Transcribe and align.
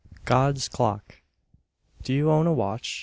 "_GOD'S 0.25 0.67
CLOCK 0.67 1.21
Do 2.01 2.11
you 2.11 2.31
own 2.31 2.47
a 2.47 2.51
watch? 2.53 2.97